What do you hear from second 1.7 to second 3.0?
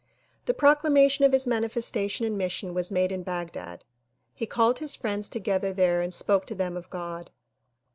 tation and mission was